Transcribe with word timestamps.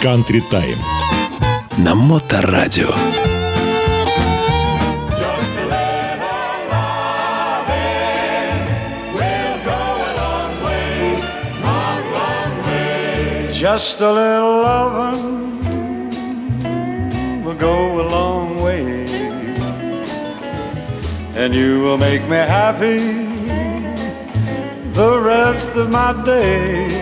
Country 0.00 0.42
Time. 0.50 0.78
На 1.78 1.94
Моторадио. 1.94 2.92
Just 13.52 14.00
a 14.00 14.10
little 14.10 14.62
loving 14.62 15.60
will 17.44 17.54
go 17.54 18.00
a 18.00 18.06
long 18.08 18.60
way, 18.60 19.06
and 21.36 21.54
you 21.54 21.80
will 21.80 21.96
make 21.96 22.22
me 22.22 22.38
happy 22.38 22.98
the 24.92 25.20
rest 25.20 25.76
of 25.76 25.90
my 25.90 26.12
day. 26.24 26.95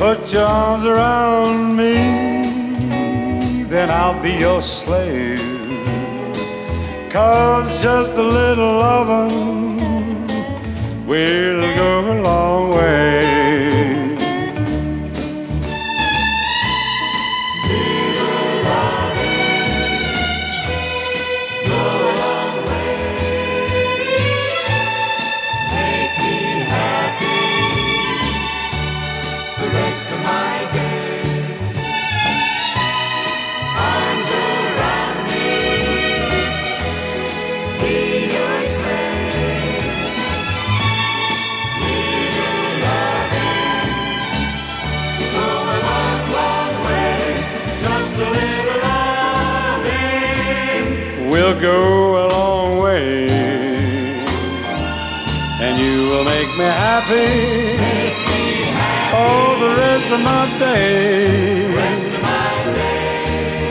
Put 0.00 0.32
your 0.32 0.46
arms 0.46 0.84
around 0.86 1.76
me, 1.76 1.92
then 3.64 3.90
I'll 3.90 4.18
be 4.22 4.32
your 4.32 4.62
slave. 4.62 5.38
Cause 7.10 7.82
just 7.82 8.14
a 8.14 8.22
little 8.22 8.78
loving 8.78 9.76
will 11.06 11.76
go 11.76 12.12
a 12.12 12.16
long 12.22 12.70
way. 12.70 13.29
Will 51.30 51.58
go 51.60 51.78
a 52.22 52.26
long 52.28 52.78
way. 52.78 53.28
And 55.64 55.78
you 55.78 56.08
will 56.10 56.24
make 56.24 56.50
me 56.58 56.68
happy. 56.86 57.30
All 59.14 59.58
the 59.64 59.72
rest 59.84 60.08
of 60.16 60.20
my 60.20 60.44
day. 60.58 61.70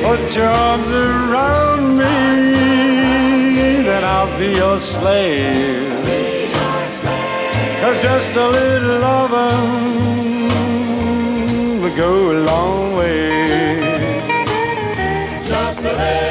Put 0.03 0.35
your 0.35 0.49
arms 0.49 0.89
around 0.89 1.97
me, 1.97 2.17
then 3.83 4.03
I'll 4.03 4.39
be 4.39 4.49
your 4.55 4.79
slave. 4.79 5.99
Cause 7.81 8.01
just 8.01 8.31
a 8.35 8.47
little 8.47 8.99
loving 8.99 9.99
will 11.81 11.95
go 11.95 12.31
a 12.31 12.37
long 12.51 12.93
way. 12.93 13.79
Just 15.43 15.79
a 15.79 15.83
little 15.83 16.28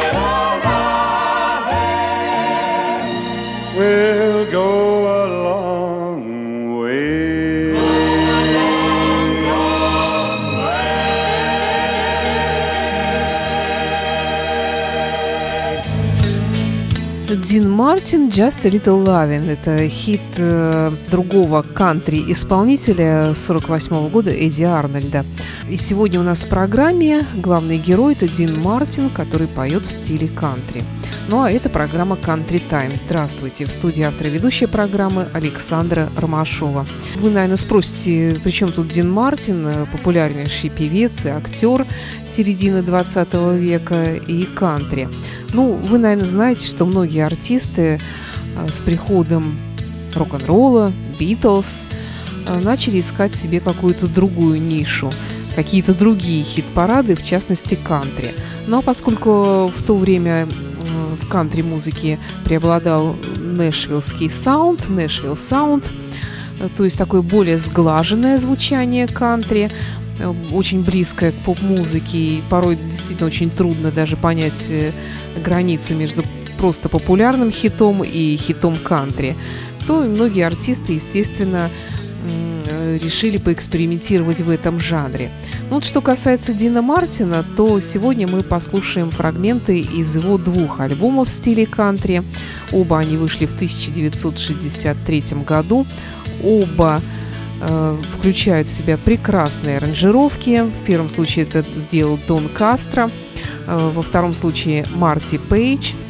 Дин 17.48 17.70
Мартин 17.70 18.28
«Just 18.28 18.66
a 18.66 18.70
Little 18.70 19.06
Lovin'»– 19.06 19.50
это 19.50 19.88
хит 19.88 20.20
э, 20.36 20.91
другого 21.10 21.62
кантри-исполнителя 21.62 23.34
48 23.34 24.10
года 24.10 24.28
Эдди 24.28 24.64
Арнольда. 24.64 25.25
И 25.70 25.78
сегодня 25.78 26.20
у 26.20 26.22
нас 26.22 26.42
в 26.42 26.50
программе 26.50 27.25
главный 27.36 27.78
герой– 27.78 28.12
это 28.20 28.28
Дин 28.28 28.60
Мартин, 28.60 29.09
который 29.09 29.47
поет 29.47 29.86
в 29.86 29.92
стиле 29.92 30.28
кантри. 30.28 30.82
Ну 31.28 31.43
а 31.43 31.50
это 31.50 31.69
программа 31.69 32.16
Country 32.16 32.62
Time. 32.71 32.94
Здравствуйте. 32.94 33.66
В 33.66 33.71
студии 33.71 34.03
автора 34.03 34.28
ведущей 34.28 34.65
программы 34.65 35.28
Александра 35.34 36.09
Ромашова. 36.16 36.87
Вы, 37.16 37.28
наверное, 37.28 37.59
спросите, 37.59 38.41
при 38.43 38.50
чем 38.50 38.72
тут 38.72 38.89
Дин 38.89 39.11
Мартин, 39.11 39.66
э, 39.66 39.87
популярнейший 39.93 40.71
певец 40.71 41.27
и 41.27 41.28
актер 41.28 41.84
середины 42.27 42.83
20 42.83 43.59
века 43.59 44.05
и 44.05 44.44
кантри. 44.44 45.11
Ну, 45.53 45.75
вы, 45.75 45.99
наверное, 45.99 46.27
знаете, 46.27 46.66
что 46.66 46.87
многие 46.87 47.27
артисты 47.27 48.00
э, 48.56 48.69
с 48.72 48.81
приходом 48.81 49.45
рок-н-ролла, 50.15 50.91
Битлз, 51.21 51.89
э, 52.47 52.59
начали 52.60 53.00
искать 53.00 53.34
себе 53.34 53.60
какую-то 53.60 54.06
другую 54.06 54.62
нишу, 54.62 55.12
какие-то 55.55 55.93
другие 55.93 56.43
хит-парады, 56.43 57.16
в 57.16 57.22
частности, 57.22 57.75
кантри. 57.75 58.34
Ну 58.66 58.78
а 58.78 58.83
поскольку 58.83 59.71
в 59.77 59.83
то 59.87 59.95
время 59.95 60.49
кантри-музыке 61.28 62.19
преобладал 62.44 63.16
нэшвиллский 63.37 64.31
саунд, 64.31 64.89
нэшвилл 64.89 65.37
саунд, 65.37 65.89
то 66.77 66.84
есть 66.84 66.99
такое 66.99 67.22
более 67.22 67.59
сглаженное 67.59 68.39
звучание 68.39 69.06
кантри, 69.06 69.71
очень 70.50 70.83
близкое 70.83 71.33
к 71.33 71.37
поп-музыке, 71.37 72.19
и 72.19 72.43
порой 72.50 72.77
действительно 72.77 73.28
очень 73.28 73.50
трудно 73.50 73.93
даже 73.93 74.16
понять 74.16 74.66
э, 74.69 74.91
границу 75.44 75.94
между 75.94 76.25
просто 76.59 76.89
популярным 76.89 77.53
хитом 77.53 78.03
и 78.03 78.37
хитом 78.37 78.77
кантри, 78.77 79.37
то 79.87 80.00
многие 80.03 80.45
артисты, 80.45 80.95
естественно, 80.95 81.71
решили 83.00 83.37
поэкспериментировать 83.39 84.41
в 84.41 84.50
этом 84.50 84.81
жанре. 84.81 85.31
Ну, 85.68 85.74
вот 85.74 85.84
что 85.84 86.00
касается 86.00 86.54
Дина 86.54 86.80
Мартина, 86.80 87.44
то 87.54 87.78
сегодня 87.80 88.26
мы 88.26 88.40
послушаем 88.40 89.10
фрагменты 89.10 89.78
из 89.80 90.16
его 90.16 90.38
двух 90.38 90.80
альбомов 90.80 91.28
в 91.28 91.30
стиле 91.30 91.66
кантри. 91.66 92.22
Оба 92.72 93.00
они 93.00 93.18
вышли 93.18 93.44
в 93.44 93.52
1963 93.52 95.24
году. 95.46 95.86
Оба 96.42 97.02
э, 97.60 97.98
включают 98.16 98.68
в 98.68 98.72
себя 98.72 98.96
прекрасные 98.96 99.76
аранжировки. 99.76 100.62
В 100.62 100.86
первом 100.86 101.10
случае 101.10 101.44
это 101.44 101.62
сделал 101.76 102.18
Дон 102.26 102.48
Кастро, 102.48 103.10
э, 103.66 103.90
во 103.94 104.00
втором 104.00 104.34
случае 104.34 104.86
Марти 104.94 105.36
Пейдж– 105.36 105.92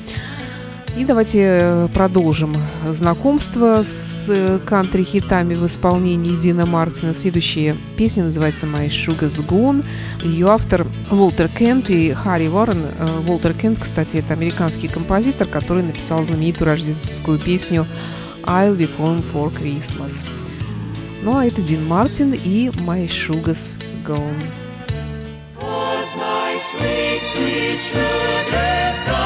и 0.99 1.05
давайте 1.05 1.61
э, 1.63 1.89
продолжим 1.95 2.57
знакомство 2.85 3.85
с 3.85 4.29
э, 4.29 4.59
кантри-хитами 4.59 5.55
в 5.55 5.65
исполнении 5.65 6.35
Дина 6.35 6.67
Мартина. 6.67 7.15
Следующая 7.15 7.77
песня 7.97 8.25
называется 8.25 8.67
«My 8.67 8.89
Sugar's 8.89 9.41
Gone». 9.47 9.85
Ее 10.25 10.49
автор 10.49 10.89
Уолтер 11.13 11.49
Кент 11.49 11.89
и 11.89 12.13
Харри 12.13 12.49
Уоррен. 12.49 12.87
Уолтер 13.29 13.55
Кент, 13.55 13.79
кстати, 13.81 14.17
это 14.17 14.33
американский 14.33 14.89
композитор, 14.89 15.47
который 15.47 15.85
написал 15.85 16.25
знаменитую 16.25 16.67
рождественскую 16.67 17.39
песню 17.39 17.87
«I'll 18.43 18.77
be 18.77 18.91
home 18.99 19.25
for 19.33 19.53
Christmas». 19.53 20.25
Ну 21.23 21.37
а 21.37 21.47
это 21.47 21.63
Дин 21.63 21.87
Мартин 21.87 22.33
и 22.33 22.71
«My 22.71 23.07
Sugar's 23.07 23.79
Gone». 24.05 24.43
sweet, 26.59 27.21
sweet 27.21 27.81
sugar's 27.81 29.01
gone 29.07 29.18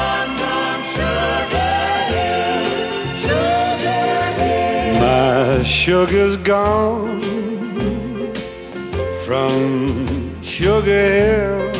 My 5.63 5.69
sugar's 5.69 6.35
gone 6.35 7.21
from 9.23 10.41
Sugar 10.41 11.05
Hill. 11.17 11.71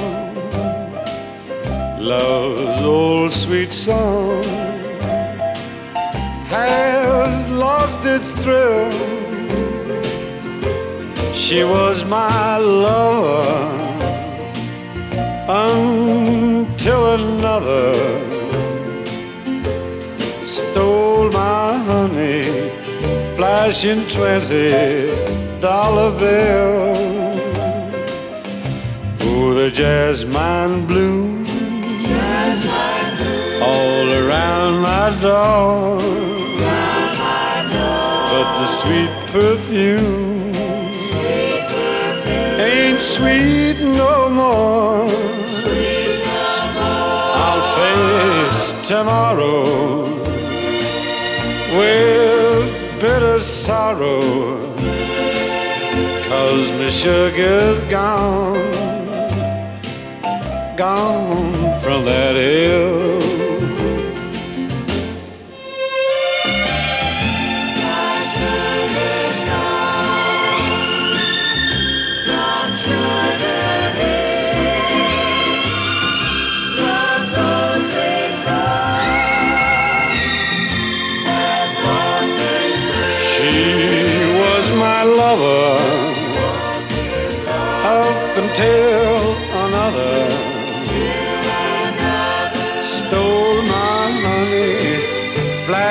Love's 1.99 2.81
old 2.81 3.33
sweet 3.33 3.73
song 3.73 4.41
has 6.47 7.51
lost 7.51 7.99
its 8.05 8.31
thrill. 8.41 8.89
She 11.33 11.65
was 11.65 12.05
my 12.05 12.57
lover 12.59 13.43
until 15.49 17.15
another 17.15 17.93
stole 20.41 21.29
my 21.31 21.77
honey 21.79 22.52
flashing 23.35 24.07
twenty 24.09 24.69
dollar 25.59 26.11
bill. 26.17 26.93
Oh, 29.21 29.53
the 29.53 29.71
jasmine 29.71 30.85
bloom 30.85 31.45
all 33.61 34.07
around 34.21 34.81
my 34.81 35.09
door. 35.21 35.97
But 38.31 38.47
the 38.59 38.67
sweet 38.67 39.13
perfume, 39.31 40.53
ain't 42.59 42.99
sweet 42.99 43.77
no 43.79 44.29
more. 44.29 45.07
I'll 47.45 47.65
face 47.77 48.87
tomorrow 48.87 49.92
sorrow. 53.43 54.21
Cause 56.29 56.71
my 56.71 56.89
sugar's 56.89 57.81
gone, 57.83 58.71
gone 60.77 61.79
from 61.81 62.05
that 62.05 62.35
hill. 62.35 63.22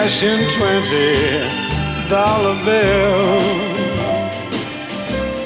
Flashing 0.03 0.49
twenty 0.59 1.15
dollar 2.11 2.57
bill. 2.65 3.39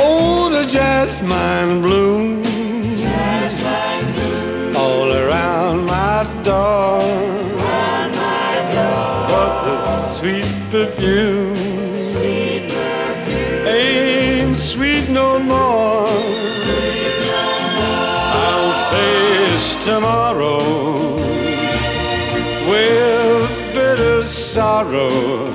Oh, 0.01 0.49
the 0.51 0.65
jasmine 0.67 1.83
bloom 1.83 2.43
all 4.75 5.13
around 5.13 5.85
my 5.85 6.25
door. 6.43 7.01
But 9.29 9.53
the 9.67 9.77
sweet 10.15 10.51
perfume, 10.71 11.55
ain't 13.67 14.57
sweet 14.57 15.11
no 15.11 15.39
more. 15.39 16.07
I'll 18.33 18.73
face 18.91 19.85
tomorrow 19.85 21.06
sorrow. 24.57 25.53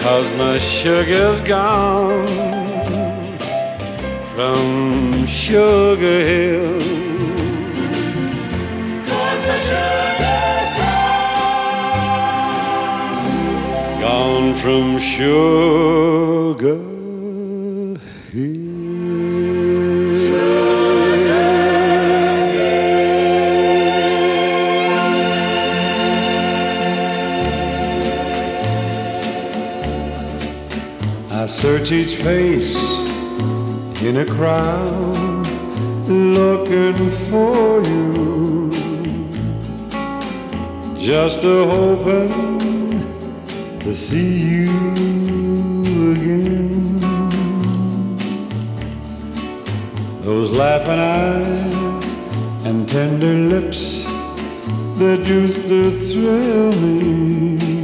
Cause 0.00 0.30
my 0.38 0.56
sugar's 0.56 1.42
gone 1.42 2.26
from 4.34 5.26
Sugar 5.26 6.20
Hill. 6.30 6.80
Gone 14.00 14.54
from 14.62 14.98
Sugar 14.98 16.89
search 31.60 31.92
each 31.92 32.14
face 32.16 32.74
in 34.00 34.16
a 34.16 34.24
crowd 34.24 35.46
looking 36.08 37.10
for 37.28 37.82
you. 37.86 38.72
Just 40.96 41.40
a 41.44 41.66
hoping 41.66 42.30
to 43.80 43.94
see 43.94 44.38
you 44.52 45.82
again. 46.14 46.98
Those 50.22 50.56
laughing 50.56 50.98
eyes 50.98 52.04
and 52.64 52.88
tender 52.88 53.34
lips 53.54 54.04
that 54.96 55.26
used 55.26 55.68
to 55.68 55.90
thrill 56.08 56.72
me. 56.80 57.79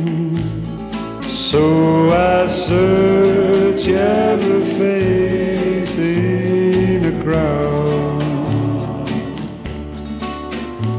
So 1.50 2.08
I 2.10 2.48
search 2.48 3.87
every 3.87 4.64
face 4.81 5.96
in 5.96 7.02
the 7.04 7.12
crowd. 7.22 8.19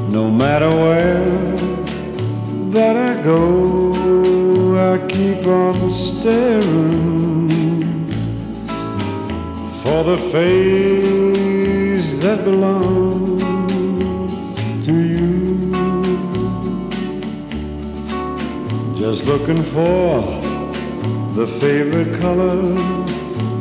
No 0.10 0.32
matter 0.32 0.70
where 0.70 1.58
that 2.72 2.96
I 2.96 3.22
go, 3.24 3.92
I 4.94 5.06
keep 5.08 5.46
on 5.46 5.92
staring 5.92 7.50
for 9.84 10.06
the 10.06 10.18
face 10.32 12.10
that 12.24 12.46
belongs 12.46 13.44
to 14.86 14.94
you. 14.94 15.28
Just 18.96 19.26
looking 19.26 19.64
for 19.64 20.37
the 21.38 21.46
favorite 21.46 22.20
colors 22.20 22.82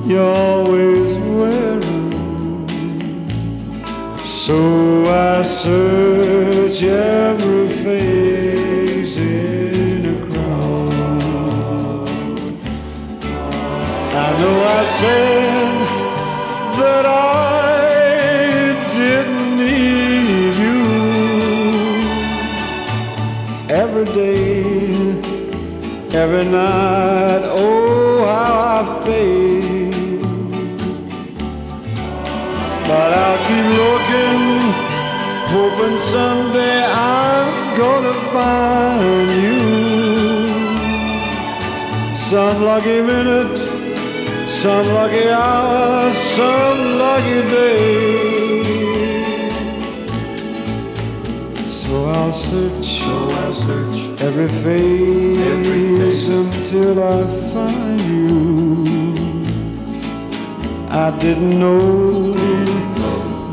you're 0.08 0.34
always 0.34 1.12
wearing. 1.38 2.66
So 4.24 5.04
I 5.04 5.42
search 5.42 6.82
every 6.84 7.68
face 7.84 9.18
in 9.18 10.06
a 10.06 10.16
crowd. 10.26 11.68
I 14.24 14.28
know 14.40 14.56
I 14.78 14.84
said 14.98 15.86
that 16.80 17.04
I 17.04 17.12
didn't 18.96 19.48
need 19.58 20.54
you 20.64 20.80
every 23.68 24.06
day, 24.06 24.55
every 26.16 26.46
night. 26.46 27.42
Oh, 27.44 28.24
how 28.24 28.54
I've 28.76 29.04
paid. 29.04 30.20
But 32.88 33.10
I'll 33.22 33.40
keep 33.48 33.66
looking, 33.82 34.42
hoping 35.54 35.98
someday 35.98 36.84
I'm 36.84 37.48
gonna 37.80 38.16
find 38.34 39.30
you. 39.44 39.60
Some 42.14 42.62
lucky 42.64 43.00
minute, 43.02 43.58
some 44.48 44.86
lucky 44.94 45.28
hour, 45.28 46.12
some 46.14 46.98
lucky 46.98 47.42
day. 47.50 48.25
So 51.86 52.04
I'll 52.06 52.32
search, 52.32 52.84
so 53.00 53.28
I'll 53.28 53.52
search 53.52 54.20
every 54.20 54.48
face, 54.64 56.28
until 56.28 57.00
I 57.00 57.24
find 57.52 58.00
you. 58.00 58.84
I 60.90 61.16
didn't 61.16 61.60
know 61.60 62.32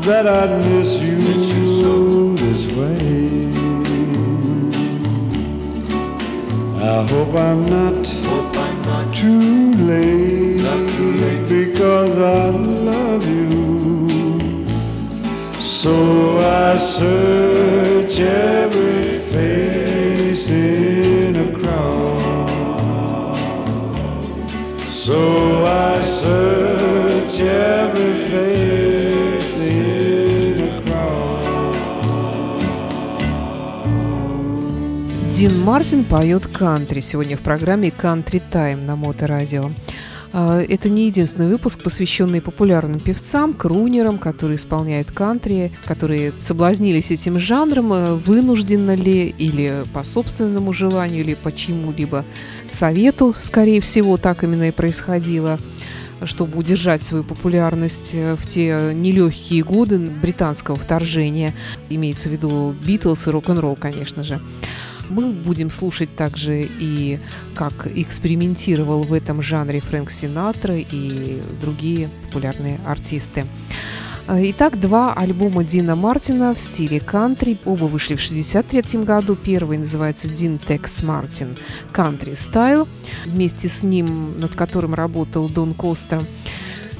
that 0.00 0.26
I'd 0.26 0.64
miss 0.66 0.94
you, 0.94 1.12
miss 1.12 1.52
you 1.52 1.64
so. 1.80 2.34
this 2.34 2.66
way. 2.76 3.52
I 6.82 7.06
hope 7.06 7.34
I'm 7.34 7.64
not, 7.66 8.04
too, 9.14 9.72
late, 9.86 10.58
because 11.48 12.18
I 12.18 12.50
love 12.50 13.24
you. 13.28 13.83
So 15.84 16.38
I 16.40 16.78
search 16.78 18.18
every 18.18 19.18
face 19.30 20.48
in 20.48 21.36
a 21.36 21.52
crowd. 21.58 22.48
So 24.88 25.66
I 25.66 26.00
search 26.00 27.38
every 27.40 28.14
face 28.30 29.52
in 29.56 30.56
a 30.62 30.82
crowd. 30.86 31.44
Дин 35.34 35.60
Мартин 35.60 36.04
поет 36.04 36.46
кантри 36.46 37.00
сегодня 37.02 37.36
в 37.36 37.40
программе 37.42 37.90
«Кантри 37.90 38.38
Тайм» 38.38 38.86
на 38.86 38.96
Моторадио. 38.96 39.64
А, 39.64 39.93
Это 40.34 40.88
не 40.88 41.06
единственный 41.06 41.46
выпуск, 41.46 41.80
посвященный 41.80 42.40
популярным 42.40 42.98
певцам, 42.98 43.54
крунерам, 43.54 44.18
которые 44.18 44.56
исполняют 44.56 45.12
кантри, 45.12 45.70
которые 45.84 46.32
соблазнились 46.40 47.12
этим 47.12 47.38
жанром, 47.38 47.92
э, 47.92 48.14
вынужденно 48.14 48.96
ли 48.96 49.28
или 49.28 49.84
по 49.92 50.02
собственному 50.02 50.72
желанию, 50.72 51.20
или 51.20 51.34
по 51.34 51.52
чьему-либо 51.52 52.24
совету, 52.66 53.32
скорее 53.42 53.80
всего, 53.80 54.16
так 54.16 54.42
именно 54.42 54.68
и 54.68 54.72
происходило. 54.72 55.56
чтобы 56.22 56.58
удержать 56.58 57.02
свою 57.02 57.22
популярность 57.22 58.12
э, 58.14 58.36
в 58.36 58.46
те 58.46 58.92
нелегкие 58.94 59.62
годы 59.62 59.98
британского 59.98 60.76
вторжения. 60.76 61.52
Имеется 61.90 62.28
в 62.28 62.32
виду 62.32 62.74
Битлз 62.86 63.26
и 63.26 63.30
рок-н-ролл, 63.30 63.76
конечно 63.76 64.22
же. 64.22 64.40
Мы 65.10 65.32
будем 65.32 65.70
слушать 65.70 66.14
также 66.16 66.68
и 66.78 67.18
как 67.54 67.86
экспериментировал 67.94 69.02
в 69.02 69.12
этом 69.12 69.42
жанре 69.42 69.80
Фрэнк 69.80 70.10
Синатра 70.10 70.76
и 70.76 71.42
другие 71.60 72.10
популярные 72.26 72.80
артисты. 72.86 73.44
Итак, 74.26 74.80
два 74.80 75.12
альбома 75.12 75.64
Дина 75.64 75.96
Мартина 75.96 76.54
в 76.54 76.58
стиле 76.58 76.98
кантри. 76.98 77.58
Оба 77.66 77.84
вышли 77.84 78.14
в 78.14 78.24
1963 78.24 79.02
году. 79.02 79.36
Первый 79.36 79.76
называется 79.76 80.28
Дин 80.28 80.58
Текс 80.58 81.02
Мартин 81.02 81.58
Country 81.92 82.32
Style. 82.32 82.88
Вместе 83.26 83.68
с 83.68 83.82
ним, 83.82 84.38
над 84.38 84.54
которым 84.54 84.94
работал 84.94 85.50
Дон 85.50 85.74
Коста. 85.74 86.22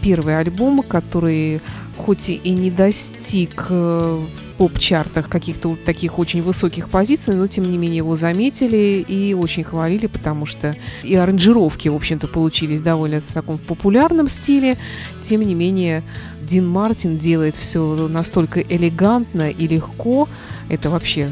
Первый 0.02 0.38
альбом, 0.38 0.82
который 0.82 1.62
хоть 1.96 2.28
и 2.28 2.50
не 2.50 2.70
достиг 2.70 3.68
э, 3.70 4.22
поп-чартах 4.58 5.28
каких-то 5.28 5.76
таких 5.84 6.18
очень 6.18 6.42
высоких 6.42 6.88
позиций, 6.88 7.34
но 7.34 7.46
тем 7.46 7.70
не 7.70 7.78
менее 7.78 7.98
его 7.98 8.14
заметили 8.14 9.04
и 9.06 9.34
очень 9.34 9.64
хвалили, 9.64 10.06
потому 10.06 10.46
что 10.46 10.74
и 11.02 11.14
аранжировки, 11.14 11.88
в 11.88 11.94
общем-то, 11.94 12.28
получились 12.28 12.82
довольно 12.82 13.20
в 13.20 13.32
таком 13.32 13.58
популярном 13.58 14.28
стиле. 14.28 14.76
Тем 15.22 15.42
не 15.42 15.54
менее, 15.54 16.02
Дин 16.42 16.68
Мартин 16.68 17.18
делает 17.18 17.56
все 17.56 18.08
настолько 18.08 18.60
элегантно 18.60 19.50
и 19.50 19.66
легко. 19.66 20.28
Это 20.68 20.90
вообще 20.90 21.28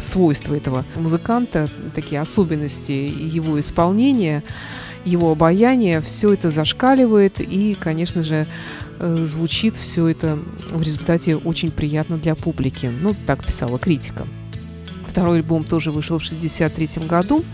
свойства 0.00 0.54
этого 0.54 0.84
музыканта, 0.96 1.66
такие 1.94 2.20
особенности 2.20 2.92
его 2.92 3.58
исполнения, 3.58 4.42
его 5.04 5.32
обаяния, 5.32 6.00
все 6.00 6.32
это 6.32 6.50
зашкаливает 6.50 7.40
и, 7.40 7.76
конечно 7.78 8.22
же, 8.22 8.46
звучит 9.00 9.76
все 9.76 10.08
это 10.08 10.38
в 10.70 10.82
результате 10.82 11.36
очень 11.36 11.70
приятно 11.70 12.18
для 12.18 12.34
публики. 12.34 12.90
Ну, 13.00 13.14
так 13.26 13.44
писала 13.44 13.78
критика. 13.78 14.26
Второй 15.06 15.38
альбом 15.38 15.64
тоже 15.64 15.90
вышел 15.90 16.18
в 16.18 16.26
1963 16.26 17.06
году. 17.06 17.44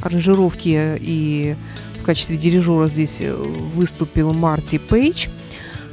Аранжировки 0.00 0.98
и 1.00 1.56
в 2.00 2.04
качестве 2.04 2.36
дирижера 2.36 2.86
здесь 2.86 3.20
э, 3.20 3.34
выступил 3.34 4.32
Марти 4.32 4.78
Пейдж. 4.78 5.26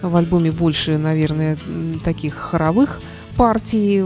В 0.02 0.16
альбоме 0.16 0.52
больше, 0.52 0.98
наверное, 0.98 1.58
таких 2.04 2.36
хоровых 2.36 3.00
партий 3.36 4.04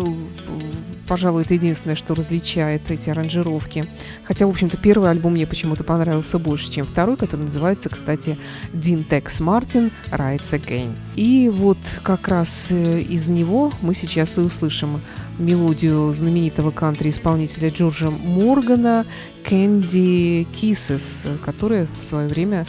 пожалуй, 1.09 1.41
это 1.41 1.55
единственное, 1.55 1.95
что 1.95 2.13
различает 2.13 2.91
эти 2.91 3.09
аранжировки. 3.09 3.85
Хотя, 4.23 4.45
в 4.45 4.49
общем-то, 4.51 4.77
первый 4.77 5.09
альбом 5.09 5.33
мне 5.33 5.47
почему-то 5.47 5.83
понравился 5.83 6.37
больше, 6.37 6.71
чем 6.71 6.85
второй, 6.85 7.17
который 7.17 7.45
называется, 7.45 7.89
кстати, 7.89 8.37
Дин 8.73 9.03
Текс 9.03 9.39
Мартин 9.39 9.89
«Rides 10.11 10.53
Again». 10.53 10.95
И 11.15 11.49
вот 11.51 11.79
как 12.03 12.27
раз 12.27 12.67
э, 12.69 12.99
из 12.99 13.27
него 13.27 13.71
мы 13.81 13.95
сейчас 13.95 14.37
и 14.37 14.41
услышим 14.41 15.01
мелодию 15.39 16.13
знаменитого 16.13 16.69
кантри-исполнителя 16.69 17.71
Джорджа 17.71 18.11
Моргана 18.11 19.07
«Candy 19.43 20.45
Kisses», 20.53 21.39
которая 21.43 21.87
в 21.99 22.05
свое 22.05 22.27
время 22.27 22.67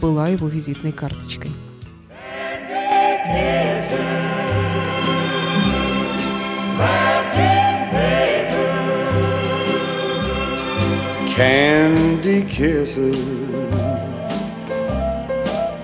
была 0.00 0.28
его 0.28 0.46
визитной 0.46 0.92
карточкой. 0.92 1.50
candy 3.26 3.80
kisses 3.90 4.13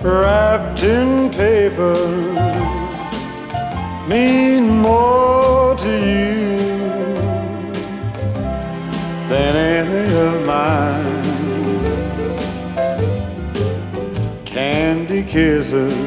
wrapped 0.01 0.83
in 0.83 1.29
paper 1.29 1.93
mean 4.07 4.69
more 4.77 5.75
to 5.75 5.89
you 5.89 6.57
than 9.27 9.53
any 9.77 10.05
of 10.15 10.45
mine. 10.45 11.23
Candy 14.45 15.21
kisses 15.21 15.97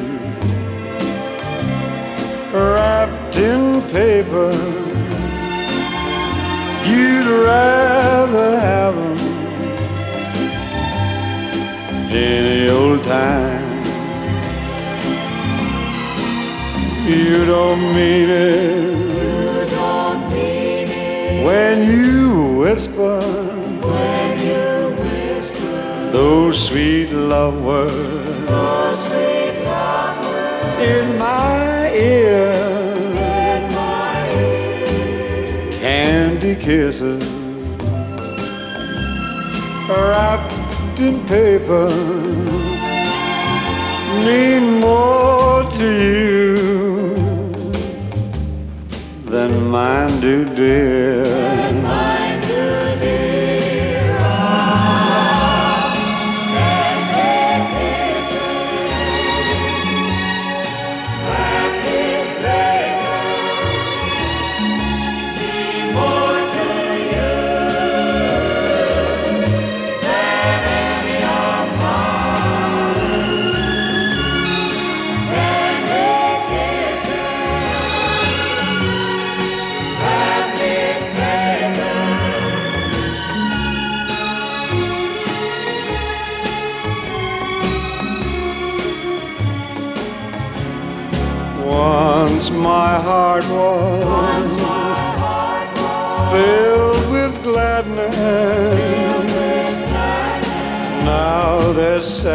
wrapped 2.50 3.36
in 3.36 3.82
paper. 3.88 4.52
You'd 6.88 7.28
rather 7.46 8.53
any 12.14 12.68
old 12.71 13.02
time. 13.02 13.83
You 17.06 17.44
don't 17.44 17.80
mean 17.94 18.30
it. 18.30 18.94
You 19.21 19.66
don't 19.68 20.33
mean 20.33 20.88
it. 20.88 21.44
When 21.44 21.76
you 21.90 22.59
whisper. 22.61 23.21
When 23.21 24.38
you 24.38 24.94
whisper. 25.02 26.11
Those 26.12 26.66
sweet 26.68 27.11
love 27.11 27.62
words. 27.62 27.92
Those 28.49 29.06
sweet 29.06 29.64
love 29.64 30.16
words. 30.26 30.85
In 30.87 31.18
my 31.18 31.90
ear. 31.92 32.54
In 33.50 33.75
my 33.75 34.30
ear. 34.30 35.73
Candy 35.73 36.54
kisses. 36.54 37.35
In 40.96 41.26
paper 41.26 41.90
mean 44.24 44.80
more 44.80 45.68
to 45.72 45.88
you 46.08 46.56
than 49.26 49.70
mine 49.70 50.20
do, 50.20 50.44
dear. 50.54 51.53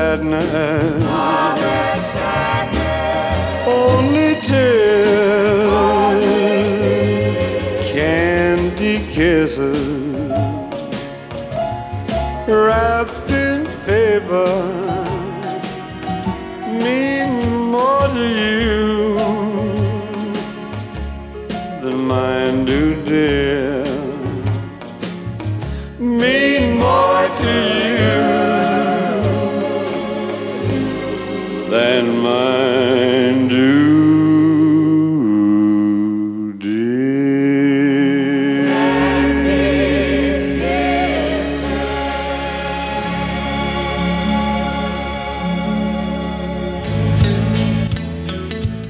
Sadness. 0.10 1.09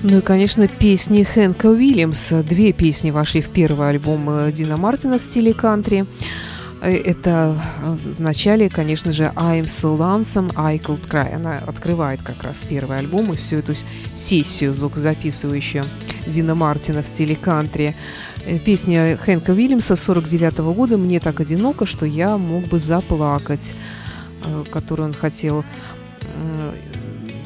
Ну 0.09 0.17
и, 0.17 0.21
конечно, 0.21 0.67
песни 0.67 1.21
Хэнка 1.21 1.67
Уильямса. 1.67 2.41
Две 2.41 2.73
песни 2.73 3.11
вошли 3.11 3.43
в 3.43 3.49
первый 3.49 3.89
альбом 3.89 4.27
э, 4.27 4.51
Дина 4.51 4.75
Мартина 4.75 5.19
в 5.19 5.21
стиле 5.21 5.53
кантри. 5.53 6.03
Э, 6.81 6.91
Это 6.91 7.61
э, 7.83 7.95
в 7.95 8.19
начале, 8.19 8.71
конечно 8.71 9.13
же, 9.13 9.31
I'm 9.35 9.65
so 9.65 9.95
lonesome, 9.95 10.51
I 10.55 10.79
could 10.79 11.07
cry. 11.07 11.35
Она 11.35 11.59
открывает 11.67 12.23
как 12.23 12.41
раз 12.41 12.65
первый 12.67 12.97
альбом 12.97 13.33
и 13.33 13.35
всю 13.37 13.57
эту 13.57 13.75
сессию 14.15 14.73
звукозаписывающую 14.73 15.85
Дина 16.25 16.55
Мартина 16.55 17.03
в 17.03 17.07
стиле 17.07 17.35
кантри. 17.35 17.95
Песня 18.65 19.15
Хэнка 19.15 19.51
Уильямса 19.51 19.95
49 19.95 20.57
года 20.73 20.97
«Мне 20.97 21.19
так 21.19 21.39
одиноко, 21.39 21.85
что 21.85 22.07
я 22.07 22.35
мог 22.39 22.63
бы 22.63 22.79
заплакать», 22.79 23.75
которую 24.71 25.09
он 25.09 25.13
хотел 25.13 25.63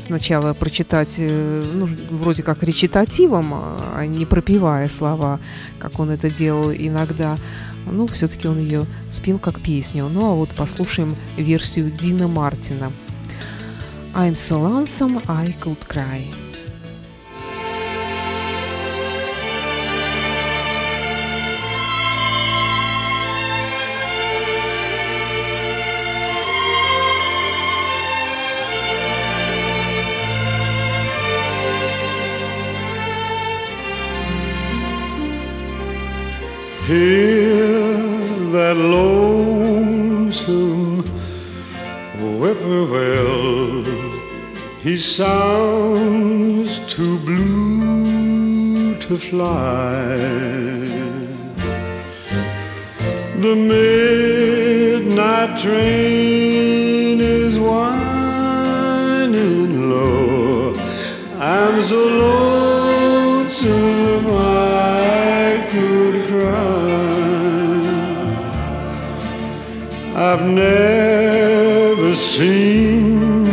сначала 0.03 0.53
прочитать, 0.53 1.15
э, 1.17 1.63
ну, 1.74 1.88
вроде 2.12 2.43
как 2.43 2.63
речитативом, 2.63 3.53
а 3.53 4.05
не 4.05 4.25
пропевая 4.25 4.89
слова, 4.89 5.39
как 5.79 6.00
он 6.00 6.10
это 6.12 6.29
делал 6.29 6.72
иногда. 6.72 7.36
Ну, 7.91 8.07
все-таки 8.07 8.48
он 8.48 8.60
ее 8.60 8.83
спел 9.10 9.39
как 9.39 9.60
песню. 9.60 10.07
Ну, 10.07 10.31
а 10.31 10.36
вот 10.36 10.50
послушаем 10.50 11.15
версию 11.38 11.91
Дина 11.91 12.27
Мартина. 12.27 12.91
I'm 14.13 14.33
so 14.33 14.62
lonesome, 14.62 15.22
I 15.27 15.55
could 15.60 15.88
cry. 15.88 16.43
Hear 36.94 38.14
that 38.56 38.78
lonesome 38.78 40.54
whippoorwill. 42.40 43.86
He 44.84 44.96
sounds 45.00 46.70
too 46.94 47.18
blue 47.30 48.96
to 49.06 49.18
fly. 49.18 50.18
The 53.46 53.56
midnight 53.74 55.52
train 55.64 57.20
is 57.22 57.58
winding 57.58 58.94
low. 59.90 60.76
I'm 61.40 61.84
so 61.84 62.06
lonesome 62.06 62.52
I've 70.34 70.50
never 70.50 72.16
seen 72.16 73.46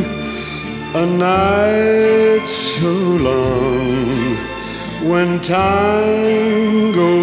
a 0.95 1.05
night 1.05 2.47
so 2.47 2.91
long. 3.29 4.35
When 5.07 5.43
time 5.43 6.93
goes 6.95 7.20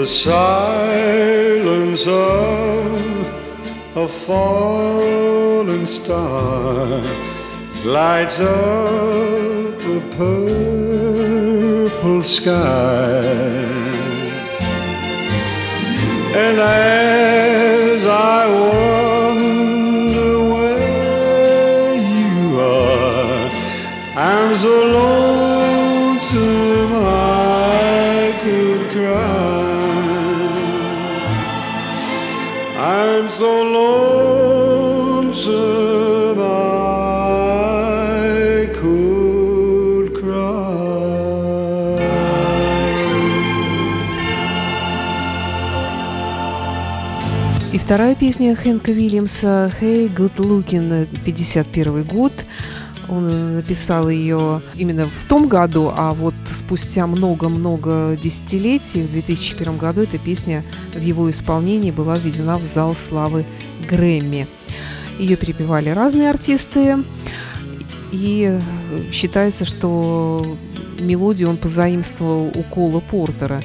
The 0.00 0.06
silence 0.06 2.06
of 2.06 2.92
a 3.96 4.08
falling 4.08 5.86
star 5.86 7.04
lights 7.84 8.40
up 8.40 9.82
a 9.96 10.00
purple 10.16 12.22
sky. 12.22 13.20
And 16.34 16.58
as 16.58 18.06
I 18.06 18.46
wonder 18.48 18.99
вторая 47.90 48.14
песня 48.14 48.54
Хэнка 48.54 48.90
Уильямса 48.90 49.68
«Hey, 49.80 50.08
Good 50.14 50.36
Looking», 50.36 51.08
51 51.24 52.04
год. 52.04 52.32
Он 53.08 53.56
написал 53.56 54.08
ее 54.08 54.62
именно 54.76 55.06
в 55.06 55.28
том 55.28 55.48
году, 55.48 55.92
а 55.92 56.12
вот 56.12 56.34
спустя 56.54 57.08
много-много 57.08 58.16
десятилетий, 58.22 59.02
в 59.02 59.10
2001 59.10 59.76
году, 59.76 60.02
эта 60.02 60.18
песня 60.18 60.64
в 60.94 61.00
его 61.00 61.28
исполнении 61.32 61.90
была 61.90 62.16
введена 62.16 62.58
в 62.58 62.64
зал 62.64 62.94
славы 62.94 63.44
Грэмми. 63.88 64.46
Ее 65.18 65.34
перепевали 65.34 65.88
разные 65.88 66.30
артисты, 66.30 66.98
и 68.12 68.56
считается, 69.12 69.64
что 69.64 70.56
мелодию 71.00 71.48
он 71.48 71.56
позаимствовал 71.56 72.52
у 72.54 72.62
Кола 72.62 73.00
Портера 73.00 73.60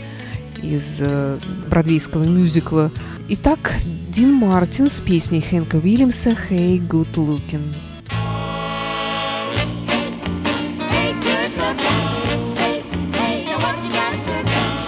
из 0.64 1.00
э, 1.06 1.38
бродвейского 1.70 2.24
мюзикла. 2.24 2.92
Итак, 3.28 3.74
Дин 4.10 4.34
Мартин 4.34 4.88
с 4.88 5.00
песней 5.00 5.42
Хэнка 5.42 5.78
Уильямса 5.78 6.30
«Hey, 6.30 6.78
Good 6.78 7.16
Looking». 7.16 7.74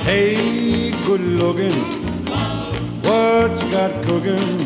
Hey, 0.06 0.92
good 1.06 1.20
looking. 1.20 1.74
What 3.04 3.60
you 3.62 3.70
got 3.72 3.92
cooking? 4.06 4.60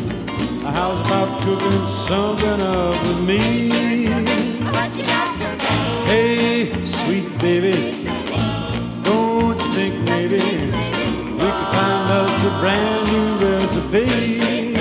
How's 0.62 1.00
about 1.06 1.42
cooking 1.42 1.88
something 2.06 2.60
up 2.62 3.00
with 3.02 3.20
me? 3.26 3.70
Hey, 6.04 6.70
sweet 6.84 7.26
baby, 7.38 8.06
don't 9.02 9.58
you 9.58 9.72
think 9.74 9.94
maybe 10.04 10.42
we 11.40 11.48
could 11.56 11.74
find 11.74 12.10
us 12.20 12.44
a 12.44 12.60
brand 12.60 13.01
recipe? 13.92 14.74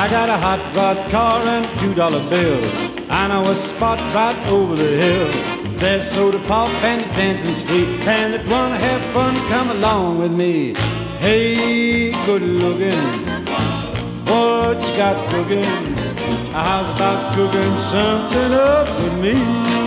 I 0.00 0.08
got 0.10 0.28
a 0.28 0.36
hot 0.36 0.76
rod 0.76 1.10
car 1.10 1.42
and 1.42 1.80
two 1.80 1.94
dollar 1.94 2.20
bill. 2.30 2.64
And 3.10 3.32
I 3.32 3.40
a 3.40 3.54
spot 3.54 3.98
right 4.14 4.36
over 4.48 4.76
the 4.76 4.96
hill. 4.96 5.76
There's 5.78 6.10
soda 6.10 6.38
pop 6.40 6.70
and 6.84 7.02
dancing's 7.12 7.62
free. 7.62 7.86
And 8.06 8.34
if 8.34 8.44
you 8.44 8.50
wanna 8.50 8.78
have 8.78 9.02
fun, 9.12 9.34
come 9.48 9.70
along 9.70 10.18
with 10.18 10.32
me. 10.32 10.74
Hey, 11.18 12.12
good 12.24 12.42
looking, 12.42 13.00
what 14.26 14.80
you 14.80 14.96
got 14.96 15.28
cooking? 15.30 15.64
How's 16.52 16.90
about 16.90 17.34
cooking 17.34 17.80
something 17.80 18.52
up 18.54 18.88
with 19.00 19.14
me? 19.20 19.77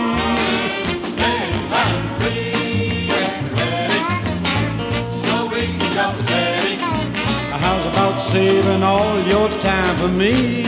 Saving 8.32 8.82
all 8.82 9.20
your 9.28 9.46
time 9.60 9.94
for 9.98 10.08
me? 10.08 10.62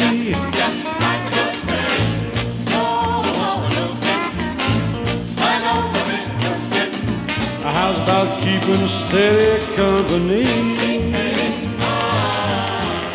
How's 7.63 7.97
about 8.03 8.43
keeping 8.43 8.87
steady 8.87 9.65
company? 9.75 10.45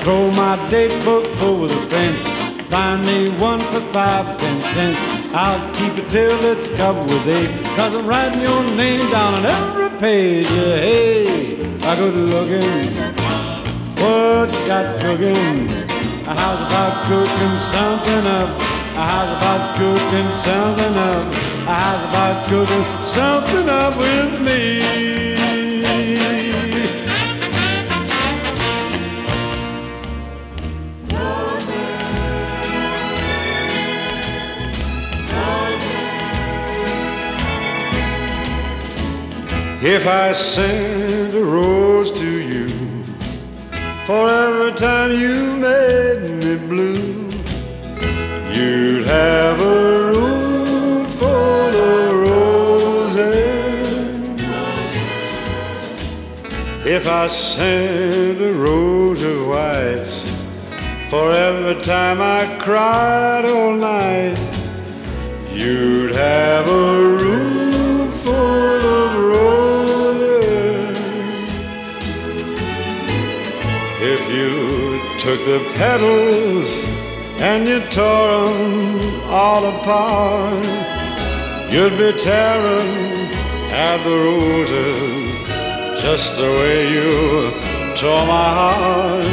Throw 0.02 0.32
my 0.32 0.58
date 0.72 1.06
book 1.06 1.26
over 1.44 1.68
the 1.68 1.82
fence. 1.92 2.24
Find 2.72 3.06
me 3.06 3.30
one 3.38 3.62
for 3.72 3.82
five 3.94 4.36
ten 4.40 4.62
cents. 4.74 5.00
I'll 5.32 5.62
keep 5.76 5.94
it 6.04 6.10
till 6.10 6.44
it's 6.44 6.72
covered 6.72 7.08
with 7.08 7.28
A. 7.28 7.46
Cause 7.76 7.94
I'm 7.94 8.08
writing 8.08 8.42
your 8.42 8.64
name 8.76 9.12
down 9.12 9.36
on 9.36 9.46
every 9.46 10.00
page. 10.00 10.48
Yeah, 10.50 10.78
hey, 10.78 11.58
I 11.84 11.96
good 11.96 12.16
looking. 12.16 13.19
What 14.00 14.48
you 14.54 14.66
got 14.66 15.02
cooking? 15.02 15.70
A 16.26 16.34
house 16.34 16.62
about 16.62 17.06
cooking 17.10 17.58
something 17.74 18.26
up. 18.26 18.50
A 18.96 19.04
house 19.12 19.38
about 19.38 19.76
cooking 19.78 20.32
something 20.32 20.96
up. 20.96 21.34
A 21.68 21.74
house 21.74 22.08
about 22.08 22.48
cooking 22.48 22.86
something 23.04 23.68
up 23.68 23.98
with 23.98 24.42
me. 24.42 24.80
If 39.82 40.08
I 40.08 40.34
send 40.34 41.34
a 41.34 41.44
rose 41.44 42.12
for 44.10 44.28
every 44.28 44.72
time 44.72 45.12
you 45.12 45.56
made 45.56 46.22
me 46.42 46.56
blue, 46.68 47.30
you'd 48.52 49.06
have 49.06 49.62
a 49.62 50.12
room 50.12 51.06
full 51.20 51.76
of 51.94 52.16
roses. 52.28 53.22
If 56.88 57.08
I 57.08 57.28
sent 57.28 58.42
a 58.42 58.52
rose 58.52 59.24
of 59.24 59.46
white 59.46 60.08
for 61.12 61.32
every 61.32 61.80
time 61.84 62.20
I 62.20 62.58
cried 62.58 63.46
all 63.46 63.74
night, 63.74 64.40
you'd 65.54 66.16
have 66.16 66.68
a 66.68 66.99
took 75.40 75.64
the 75.64 75.74
petals 75.78 76.70
and 77.42 77.68
you 77.68 77.80
tore 77.92 78.50
them 78.50 79.22
all 79.26 79.66
apart, 79.66 80.66
you'd 81.72 81.98
be 81.98 82.12
tearing 82.20 83.30
at 83.72 83.98
the 84.04 84.10
roses 84.10 86.02
just 86.02 86.36
the 86.38 86.44
way 86.44 86.92
you 86.94 87.52
tore 87.98 88.26
my 88.26 88.50
heart. 88.60 89.26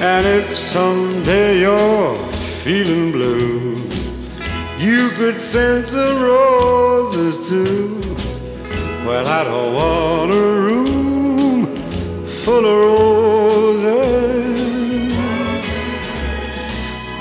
And 0.00 0.26
if 0.26 0.56
someday 0.56 1.60
you're 1.60 2.32
feeling 2.62 3.12
blue, 3.12 3.88
you 4.78 5.10
could 5.10 5.40
send 5.40 5.84
the 5.86 6.12
roses 6.20 7.48
too. 7.48 8.00
Well, 9.06 9.26
I 9.26 9.44
don't 9.44 9.74
want 9.74 10.32
a 10.32 10.34
room 10.36 11.66
full 12.44 12.66
of 12.66 12.78
roses. 12.78 13.65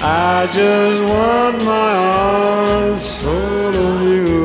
I 0.08 0.46
just 0.54 1.02
want 1.10 1.66
my 1.66 1.94
arms 1.96 3.12
full 3.22 3.76
of 3.76 4.02
you. 4.04 4.36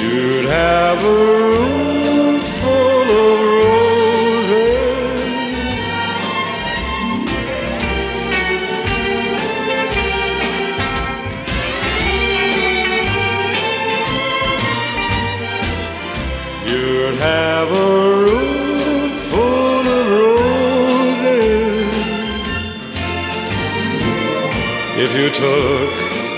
You'd 0.00 0.48
have 0.48 1.04
a 1.04 1.45
have 17.18 17.68
a 17.70 17.90
room 18.24 19.10
full 19.30 19.86
of 19.98 20.04
roses. 20.20 20.46
If 25.04 25.10
you 25.18 25.28
took 25.42 25.90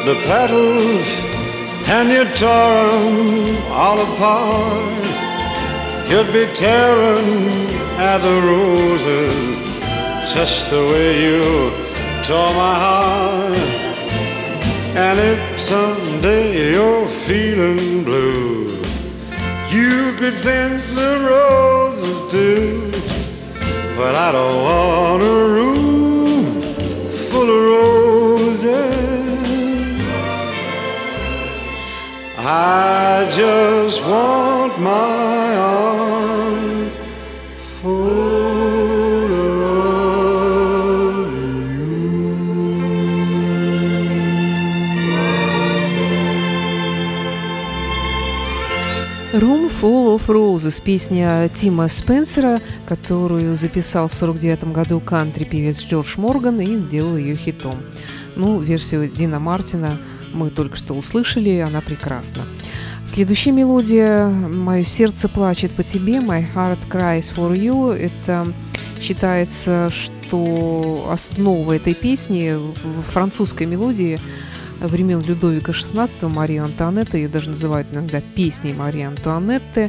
the 0.09 0.17
petals 0.31 1.07
and 1.89 2.07
you 2.11 2.25
tore 2.43 2.91
them 2.91 3.57
all 3.71 3.99
apart, 4.09 5.05
you'd 6.11 6.33
be 6.33 6.47
tearing 6.55 7.31
at 7.99 8.19
the 8.19 8.37
roses 8.55 9.59
just 10.33 10.71
the 10.71 10.83
way 10.93 11.09
you 11.25 11.43
tore 12.25 12.53
my 12.55 12.77
heart. 12.87 13.59
And 14.95 15.19
if 15.19 15.41
someday 15.61 16.73
you're 16.73 17.09
feeling 17.27 18.05
blue, 18.05 18.38
could 20.19 20.37
send 20.37 20.81
some 20.83 21.27
roses 21.27 22.33
too. 22.33 22.91
But 23.97 24.17
I 24.17 24.33
don't 24.33 24.63
want 24.65 25.23
a 25.23 25.49
room 25.57 26.61
full 27.31 27.49
of 27.49 27.63
roses. 27.77 28.99
I 32.37 33.31
just 33.31 34.03
want 34.03 34.81
my 34.81 35.48
Full 49.81 50.17
of 50.17 50.27
Roses– 50.27 50.83
песня 50.85 51.49
Тима 51.55 51.87
Спенсера, 51.87 52.61
которую 52.85 53.55
записал 53.55 54.09
в 54.09 54.15
49 54.15 54.73
году 54.73 54.99
кантри-певец 54.99 55.85
Джордж 55.85 56.15
Морган 56.17 56.61
и 56.61 56.81
сделал 56.81 57.17
ее 57.17 57.37
хитом. 57.37 57.75
Ну, 58.35 58.59
версию 58.61 59.09
Дина 59.09 59.39
Мартина 59.39 60.01
мы 60.33 60.51
только 60.51 60.77
что 60.77 60.95
услышали, 60.95 61.61
она 61.61 61.81
прекрасна. 61.81 62.43
Следующая 63.07 63.53
мелодия 63.53 64.27
«Мое 64.27 64.83
сердце 64.83 65.29
плачет 65.29 65.71
по 65.71 65.85
тебе», 65.85 66.15
«My 66.15 66.45
heart 66.53 66.79
cries 66.91 67.33
for 67.33 67.57
you»– 67.57 67.93
это 67.95 68.45
считается, 69.01 69.91
что 69.91 71.09
основа 71.13 71.75
этой 71.75 71.95
песни 71.95 72.57
в 72.57 73.03
французской 73.13 73.69
мелодии 73.69 74.19
времен 74.81 75.23
Людовика 75.23 75.73
XVI, 75.73 76.29
Марии 76.29 76.59
Антуанетты, 76.59 77.19
ее 77.19 77.29
даже 77.29 77.51
называют 77.51 77.89
иногда 77.93 78.21
песней 78.21 78.73
Марии 78.73 79.03
Антуанетты. 79.03 79.89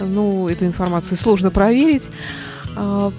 Ну, 0.00 0.48
эту 0.48 0.66
информацию 0.66 1.16
сложно 1.16 1.50
проверить. 1.50 2.08
А, 2.76 3.12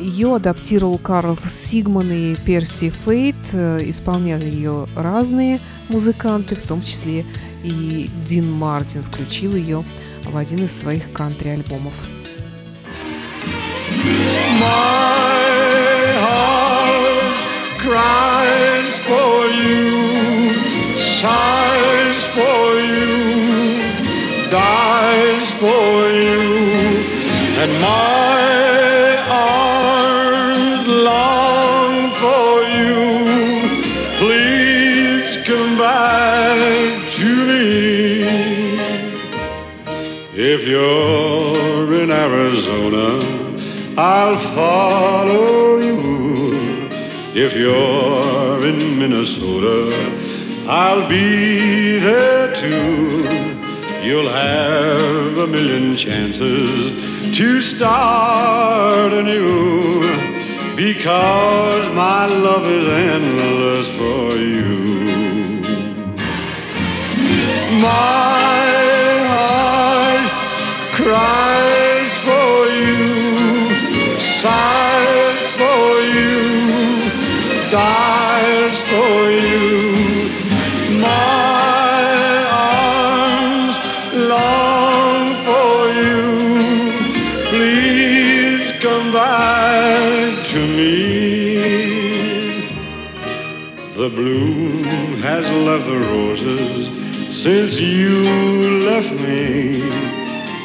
Ее 0.00 0.36
адаптировал 0.36 0.96
Карл 0.98 1.36
Сигман 1.36 2.10
и 2.10 2.36
Перси 2.36 2.90
Фейт. 3.04 3.36
Э, 3.52 3.78
Исполняли 3.82 4.50
ее 4.50 4.86
разные 4.96 5.60
музыканты, 5.88 6.54
в 6.54 6.66
том 6.66 6.82
числе 6.82 7.24
и 7.64 8.08
Дин 8.24 8.50
Мартин 8.50 9.02
включил 9.02 9.54
ее 9.54 9.84
в 10.24 10.36
один 10.36 10.64
из 10.64 10.76
своих 10.76 11.12
кантри-альбомов. 11.12 11.94
Heart 14.60 14.97
cries 17.88 18.92
for 19.08 19.36
you, 19.62 20.52
sighs 20.98 22.20
for 22.36 22.66
you, 22.92 23.80
dies 24.50 25.48
for 25.62 25.94
you, 26.24 26.42
and 27.62 27.72
my 27.80 29.08
arms 29.30 30.86
long 31.10 31.94
for 32.22 32.52
you. 32.76 32.98
Please 34.20 35.28
come 35.48 35.78
back 35.78 36.92
to 37.20 37.30
me. 37.50 37.68
If 40.52 40.60
you're 40.72 41.88
in 42.02 42.10
Arizona, 42.10 43.06
I'll 43.96 44.38
follow. 44.54 45.77
If 47.40 47.54
you're 47.54 48.66
in 48.66 48.98
Minnesota, 48.98 49.94
I'll 50.66 51.08
be 51.08 52.00
there 52.00 52.52
too. 52.52 53.22
You'll 54.02 54.28
have 54.28 55.38
a 55.38 55.46
million 55.46 55.96
chances 55.96 57.36
to 57.38 57.60
start 57.60 59.12
anew 59.12 60.02
because 60.74 61.94
my 61.94 62.26
love 62.26 62.66
is 62.66 62.88
endless 63.14 63.88
for 64.00 64.36
you. 64.36 64.74
My 67.80 68.48
heart 69.30 70.30
cries 70.90 72.12
for 72.26 72.66
you 72.82 74.18
dies 77.70 78.80
for 78.82 79.30
you. 79.30 80.28
My 81.00 82.46
arms 82.50 83.76
long 84.14 85.34
for 85.46 85.74
you. 86.02 86.20
Please 87.50 88.72
come 88.80 89.12
back 89.12 90.46
to 90.48 90.60
me. 90.66 90.98
The 93.96 94.08
bloom 94.08 95.18
has 95.20 95.50
left 95.50 95.86
the 95.86 95.98
roses 95.98 96.86
since 97.42 97.74
you 97.74 98.22
left 98.84 99.12
me. 99.12 99.80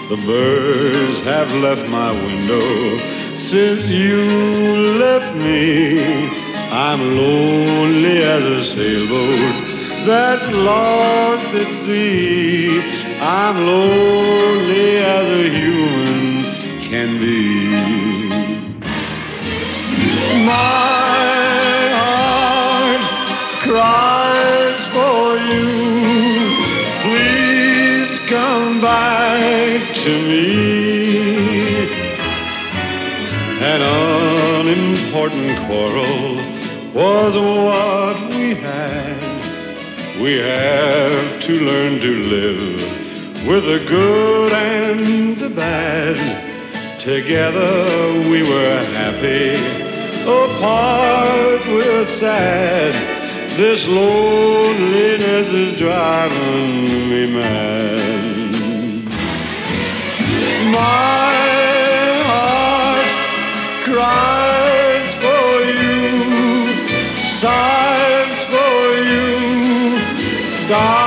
The 0.10 0.18
birds 0.26 1.22
have 1.22 1.54
left 1.56 1.90
my 1.90 2.12
window 2.12 2.98
since 3.38 3.86
you 3.88 4.98
left 4.98 5.36
me. 5.36 6.43
I'm 6.76 7.16
lonely 7.16 8.18
as 8.24 8.44
a 8.44 8.64
sailboat 8.64 10.08
that's 10.08 10.50
lost 10.50 11.46
at 11.54 11.72
sea. 11.86 12.82
I'm 13.22 13.58
lonely 13.58 14.98
as 14.98 15.38
a 15.38 15.50
human 15.50 16.44
can 16.82 17.20
be. 17.20 17.78
My 20.48 20.83
to 41.44 41.60
learn 41.60 42.00
to 42.00 42.24
live 42.24 43.46
with 43.46 43.66
the 43.66 43.84
good 43.86 44.54
and 44.54 45.36
the 45.36 45.50
bad. 45.50 46.16
Together 47.02 48.30
we 48.30 48.44
were 48.44 48.80
happy, 48.96 49.56
apart 50.24 51.60
we're 51.68 52.06
sad. 52.06 52.94
This 53.58 53.86
loneliness 53.86 55.52
is 55.52 55.78
driving 55.78 57.10
me 57.10 57.34
mad. 57.34 58.54
My 60.72 61.36
heart 62.30 63.10
cries 63.84 65.10
for 65.24 65.60
you, 65.82 66.72
sighs 67.42 68.38
for 68.54 68.80
you, 69.12 70.70
dies 70.70 71.03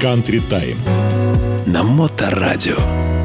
Country 0.00 0.40
Time. 0.48 0.78
На 1.66 1.82
Моторадио. 1.82 3.15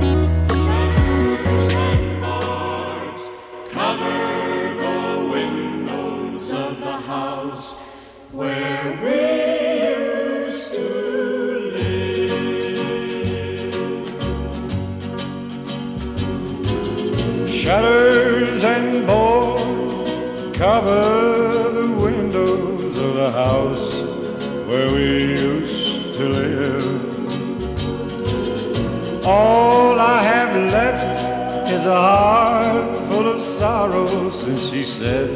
Is 31.82 31.88
a 31.88 31.96
heart 31.96 32.96
full 33.10 33.28
of 33.28 33.42
sorrow 33.42 34.30
since 34.30 34.70
she 34.70 34.86
said 34.86 35.36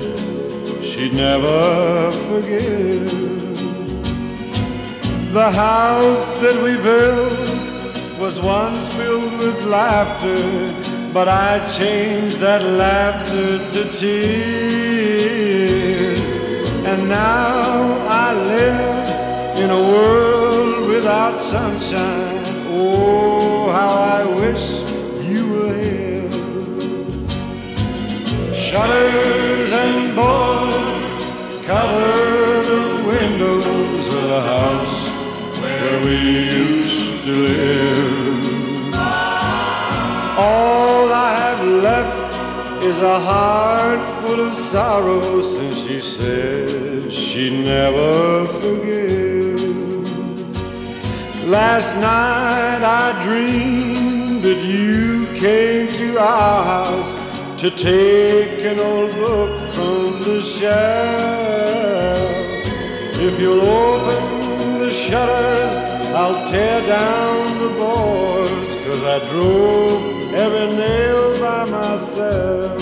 she'd 0.80 1.14
never 1.14 2.12
forgive. 2.28 3.10
The 5.34 5.50
house 5.50 6.28
that 6.44 6.58
we 6.62 6.78
built 6.78 8.20
was 8.20 8.40
once 8.40 8.88
filled 8.90 9.40
with 9.40 9.60
laughter, 9.64 10.72
but 11.12 11.28
I 11.28 11.66
changed 11.80 12.40
that 12.42 12.64
laughter 12.64 13.58
to 13.74 13.92
tears. 13.92 15.00
And 16.90 17.10
now 17.10 17.98
I 18.08 18.34
live 18.54 19.10
in 19.64 19.70
a 19.72 19.82
world 19.82 20.90
without 20.90 21.40
sunshine. 21.40 22.46
Oh, 22.70 23.72
how 23.72 23.94
I 24.20 24.26
wish 24.42 24.85
Shutters 28.76 29.72
and 29.72 30.14
boards 30.18 31.66
cover 31.66 32.64
the 32.74 33.04
windows 33.08 34.06
of 34.18 34.24
the 34.34 34.42
house 34.42 35.08
where 35.62 36.04
we 36.04 36.18
used 36.52 37.24
to 37.24 37.32
live. 37.32 38.94
All 40.38 41.10
I 41.10 41.32
have 41.44 41.66
left 41.66 42.84
is 42.84 43.00
a 43.00 43.18
heart 43.18 44.26
full 44.26 44.42
of 44.42 44.54
sorrow 44.58 45.42
since 45.42 45.78
she 45.88 46.02
said 46.02 47.14
she'd 47.14 47.64
never 47.64 48.46
forgive. 48.60 49.62
Last 51.48 51.96
night 51.96 52.84
I 52.84 53.24
dreamed 53.24 54.44
that 54.44 54.62
you 54.62 55.28
came 55.28 55.88
to 55.88 56.18
our 56.20 56.66
house 56.66 57.15
to 57.70 57.72
take 57.78 58.64
an 58.64 58.80
old 58.80 59.12
book 59.16 59.74
from 59.74 60.22
the 60.24 60.40
shelf. 60.40 60.76
If 63.20 63.40
you'll 63.40 63.62
open 63.62 64.78
the 64.78 64.92
shutters, 64.92 65.76
I'll 66.14 66.48
tear 66.52 66.86
down 66.86 67.58
the 67.58 67.70
boards, 67.80 68.76
cause 68.86 69.02
I 69.02 69.18
drove 69.32 70.34
every 70.36 70.76
nail 70.76 71.40
by 71.40 71.66
myself. 71.66 72.82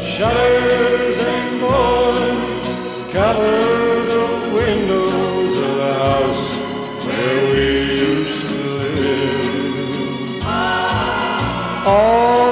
Shutters 0.00 1.18
and 1.18 1.60
boards 1.60 2.62
cover 3.12 3.60
the 4.14 4.26
windows 4.54 5.52
of 5.66 5.74
the 5.82 5.92
house 6.06 6.46
where 7.04 7.40
we 7.52 7.66
used 8.08 8.40
to 8.48 8.56
live. 9.02 10.46
All 11.86 12.43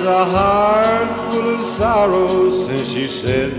is 0.00 0.06
a 0.06 0.24
heart 0.24 1.30
full 1.30 1.56
of 1.56 1.62
sorrow 1.62 2.50
since 2.50 2.88
she 2.88 3.06
said 3.06 3.52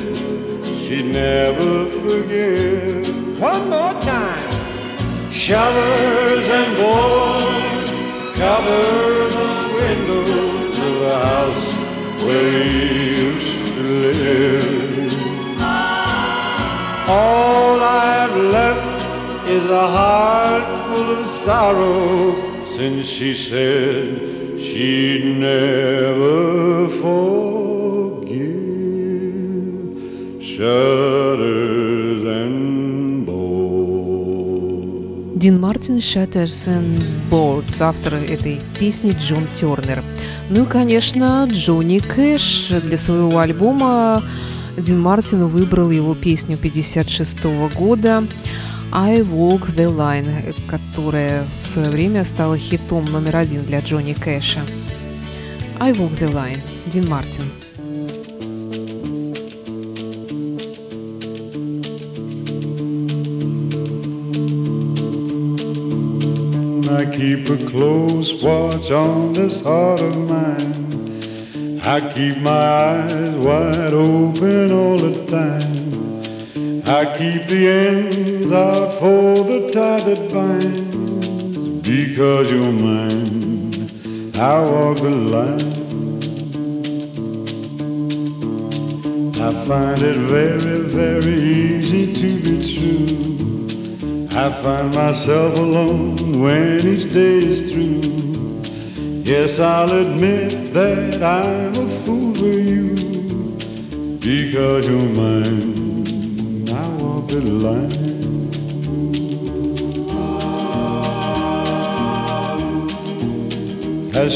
she'd 0.82 1.06
never 1.06 1.86
forgive. 2.02 3.40
One 3.40 3.70
more 3.70 3.94
time. 4.02 4.50
Shutters 5.32 6.48
and 6.60 6.70
boards 6.82 7.92
cover 8.42 8.82
the 9.40 9.54
windows 9.82 10.80
of 10.88 10.94
the 11.06 11.16
house 11.30 11.68
where 12.24 12.50
we 12.54 12.64
used 13.28 13.66
to 13.76 13.84
live. 14.02 15.14
All 17.08 17.80
I 17.80 18.06
have 18.20 18.36
left 18.58 19.48
is 19.48 19.66
a 19.68 19.88
heart 19.98 20.66
full 20.88 21.10
of 21.20 21.28
sorrow 21.28 22.66
since 22.66 23.06
she 23.06 23.36
said 23.36 24.31
she'd 24.72 25.26
never 25.38 26.88
forgive. 27.02 27.32
Shutters 30.52 32.24
and 32.24 33.26
boards. 33.26 34.62
Дин 35.36 35.60
Мартин 35.60 35.98
«Shatters 35.98 36.68
and 36.68 37.02
Boards», 37.30 37.82
автор 37.82 38.14
этой 38.14 38.62
песни 38.80 39.12
Джон 39.12 39.48
Тернер. 39.56 40.04
Ну 40.50 40.64
и, 40.64 40.68
конечно, 40.68 41.48
Джонни 41.50 42.00
Кэш 42.00 42.70
для 42.84 42.98
своего 42.98 43.40
альбома 43.40 44.24
Дин 44.78 45.00
Мартин 45.02 45.48
выбрал 45.48 45.92
его 45.92 46.16
песню 46.16 46.58
56 46.58 47.44
года 47.76 48.24
«I 48.92 49.22
Walk 49.22 49.76
the 49.76 49.88
Line», 49.88 50.28
которая 50.92 51.48
в 51.64 51.70
свое 51.70 51.90
время 51.90 52.26
стала 52.26 52.58
хитом 52.58 53.06
номер 53.06 53.38
один 53.38 53.66
для 53.66 53.80
Джонни 53.80 54.14
Кэша. 54.14 54.60
«I 55.80 55.94
Walk 55.94 56.20
the 56.20 56.32
Line» 56.32 56.60
Дин 56.86 57.08
Мартин. 57.08 57.46
I 66.90 67.06
keep 67.06 67.50
a 67.50 67.58
close 67.70 68.34
watch 68.44 68.92
on 68.92 69.34
this 69.34 69.62
heart 69.62 70.02
of 70.02 70.18
mine. 70.30 71.80
I 71.86 72.00
keep 72.14 72.38
my 72.42 72.52
eyes 72.52 73.32
wide 73.38 73.94
open 73.94 74.72
all 74.72 74.98
the 74.98 75.26
time. 75.28 75.71
I 76.92 77.06
keep 77.18 77.48
the 77.48 77.70
ends 77.70 78.52
out 78.52 78.92
for 79.00 79.46
the 79.46 79.72
tie 79.72 80.02
that 80.02 80.30
binds. 80.30 81.88
Because 81.88 82.52
you're 82.52 82.70
mine, 82.70 83.72
I 84.36 84.60
walk 84.60 84.98
the 84.98 85.10
line. 85.36 85.72
I 89.40 89.66
find 89.66 90.02
it 90.02 90.18
very, 90.36 90.82
very 90.82 91.40
easy 91.40 92.14
to 92.14 92.30
be 92.46 92.56
true. 92.76 94.28
I 94.38 94.52
find 94.62 94.94
myself 94.94 95.58
alone 95.60 96.42
when 96.42 96.86
each 96.86 97.10
day 97.14 97.38
is 97.38 97.72
through. 97.72 98.02
Yes, 99.24 99.62
I'll 99.62 99.94
admit 99.94 100.74
that 100.74 101.24
I'm 101.24 101.74
a 101.74 101.90
fool 102.04 102.36
for 102.36 102.48
you. 102.48 102.96
Because 104.20 104.90
you're 104.90 105.10
mine, 105.16 105.71
As 107.32 107.40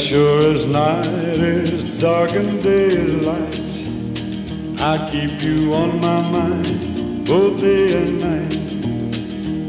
sure 0.00 0.38
as 0.38 0.64
night 0.64 1.04
is 1.04 2.00
dark 2.00 2.30
and 2.32 2.62
day 2.62 2.86
is 2.86 3.12
light, 3.22 4.80
I 4.80 5.10
keep 5.10 5.42
you 5.42 5.74
on 5.74 6.00
my 6.00 6.22
mind 6.22 7.26
both 7.26 7.60
day 7.60 8.02
and 8.02 8.18
night. 8.18 8.54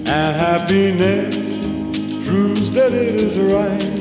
And 0.07 0.35
happiness 0.37 1.35
proves 2.25 2.71
that 2.71 2.93
it 2.93 3.15
is 3.15 3.37
right 3.39 3.97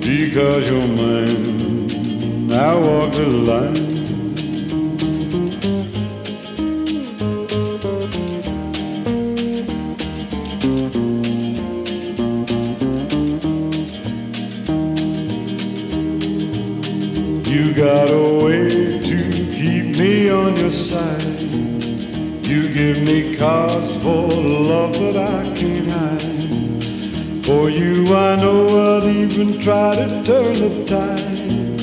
because 0.00 0.70
you're 0.70 0.88
mine. 0.88 2.50
I 2.50 2.74
walk 2.74 3.12
the 3.12 3.26
line. 3.26 3.83
To 30.70 30.84
turn. 30.86 31.76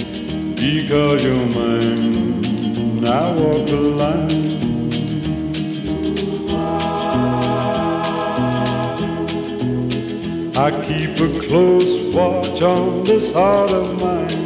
Because 0.55 1.23
you're 1.23 1.45
mine, 1.57 3.05
I 3.05 3.31
walk 3.31 3.67
the 3.67 3.81
line. 4.01 4.61
I 10.55 10.69
keep 10.87 11.19
a 11.19 11.47
close 11.47 12.15
watch 12.15 12.61
on 12.61 13.03
this 13.03 13.31
heart 13.31 13.71
of 13.71 13.99
mine. 14.01 14.39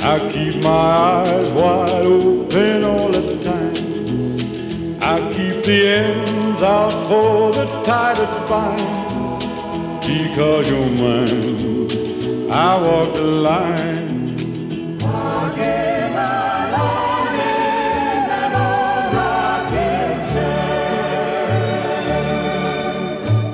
I 0.00 0.18
keep 0.32 0.62
my 0.62 0.70
eyes 0.70 1.48
wide 1.52 2.06
open 2.06 2.84
all 2.84 3.08
the 3.10 3.42
time. 3.42 3.76
I 5.02 5.20
keep 5.32 5.62
the 5.64 5.86
ends 5.86 6.62
out 6.62 6.92
for 7.08 7.52
the 7.52 7.66
tide 7.82 8.16
that 8.16 8.48
binds. 8.48 9.44
Because 10.06 10.68
you're 10.70 10.90
mine, 10.96 11.77
I 12.50 12.80
walk 12.80 13.14
the 13.14 13.22
line. 13.22 14.08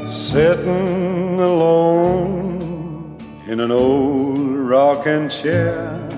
Sitting 0.09 1.41
alone 1.41 3.17
in 3.49 3.61
an 3.61 3.73
old 3.73 4.39
rocking 4.39 5.29
chair, 5.29 6.09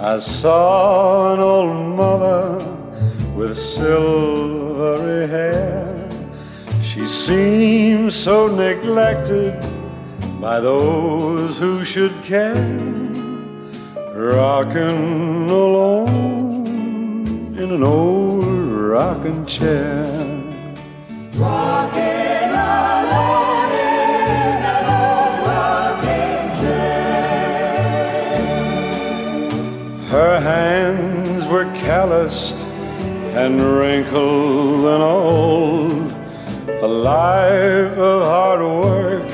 I 0.00 0.18
saw 0.18 1.34
an 1.34 1.40
old 1.40 1.96
mother 1.96 2.58
with 3.36 3.56
silvery 3.56 5.28
hair. 5.28 6.08
She 6.82 7.06
seemed 7.06 8.12
so 8.12 8.48
neglected 8.48 9.73
by 10.44 10.60
those 10.60 11.56
who 11.56 11.82
should 11.86 12.22
care, 12.22 12.54
rocking 14.14 15.48
alone 15.48 16.66
in 17.56 17.70
an 17.72 17.82
old 17.82 18.44
rocking 18.44 19.46
chair. 19.46 20.04
Rocking. 21.36 22.02
Her 30.10 30.38
hands 30.38 31.46
were 31.46 31.64
calloused 31.72 32.58
and 33.42 33.62
wrinkled 33.62 34.84
and 34.94 35.02
old. 35.02 36.12
A 36.82 36.86
life 36.86 37.96
of 37.96 38.24
hard 38.24 38.60
work 38.60 39.33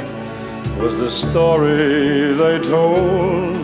was 0.81 0.99
the 0.99 1.11
story 1.11 2.33
they 2.33 2.59
told. 2.59 3.55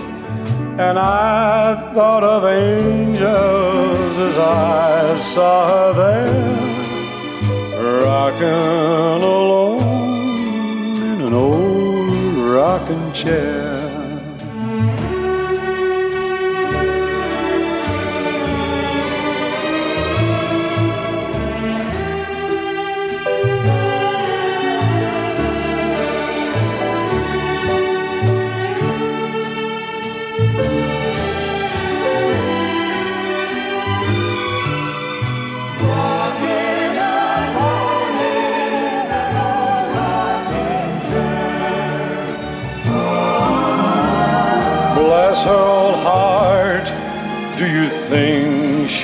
And 0.79 0.99
I 0.99 1.93
thought 1.95 2.23
of 2.23 2.45
angels 2.45 4.17
as 4.29 4.37
I 4.37 5.19
saw 5.19 5.95
her 5.95 5.95
there, 7.73 8.03
rocking 8.05 9.23
alone 9.23 9.81
in 11.13 11.21
an 11.23 11.33
old 11.33 12.37
rocking 12.55 13.13
chair. 13.13 13.66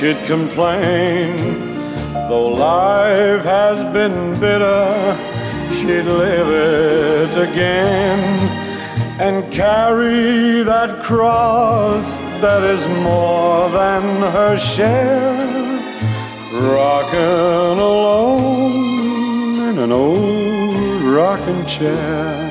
She'd 0.03 0.23
complain? 0.25 1.37
Though 2.27 2.49
life 2.49 3.43
has 3.43 3.81
been 3.93 4.37
bitter, 4.37 5.15
she'd 5.75 6.09
live 6.23 6.49
it 6.49 7.49
again 7.49 8.19
and 9.21 9.49
carry 9.49 10.61
that 10.63 11.01
cross 11.03 12.03
that 12.41 12.63
is 12.63 12.85
more 12.87 13.69
than 13.69 14.03
her 14.33 14.57
share. 14.57 15.39
Rocking 16.51 17.79
alone 17.79 19.55
in 19.69 19.79
an 19.79 19.91
old 19.93 21.01
rocking 21.03 21.65
chair. 21.65 22.49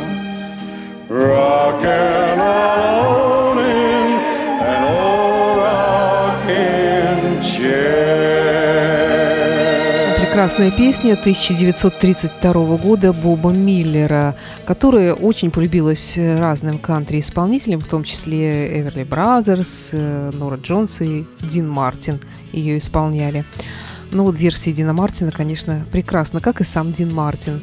Rocking 1.07 2.41
alone 2.41 3.22
Прекрасная 10.43 10.73
песня 10.73 11.13
1932 11.13 12.77
года 12.79 13.13
Боба 13.13 13.53
Миллера, 13.53 14.35
которая 14.65 15.15
очень 15.15 15.53
полюбилась 15.53 16.19
разным 16.19 16.81
кантри-исполнителям, 16.81 17.79
в 17.79 17.85
том 17.85 18.03
числе 18.03 18.81
Эверли 18.81 19.05
Бразерс, 19.05 19.91
э, 19.93 20.33
Нора 20.35 20.57
Джонс 20.57 21.01
и 21.01 21.27
Дин 21.43 21.69
Мартин 21.69 22.19
ее 22.53 22.79
исполняли. 22.79 23.45
Ну 24.11 24.25
вот 24.25 24.35
версия 24.35 24.73
Дина 24.73 24.93
Мартина, 24.93 25.31
конечно, 25.31 25.87
прекрасна, 25.93 26.41
как 26.41 26.61
и 26.61 26.65
сам 26.65 26.91
Дин 26.91 27.15
Мартин. 27.15 27.63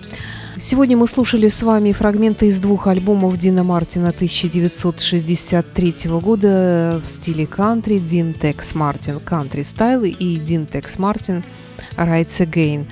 Сегодня 0.57 0.95
мы 0.95 1.05
слушали 1.07 1.49
с 1.49 1.61
вами 1.61 1.91
фрагменты 1.91 2.47
из 2.47 2.61
двух 2.61 2.87
альбомов 2.87 3.37
Дина 3.37 3.65
Мартина 3.65 4.11
1963 4.11 5.95
года 6.21 7.01
в 7.05 7.09
стиле 7.09 7.45
кантри 7.45 7.97
Дин 7.97 8.33
Текс 8.33 8.73
Мартин 8.73 9.19
«Кантри 9.19 9.63
Стайл» 9.63 10.05
и 10.05 10.37
Дин 10.37 10.65
Текс 10.65 10.97
Мартин 10.97 11.43
«Rights 11.97 12.45
Again». 12.45 12.85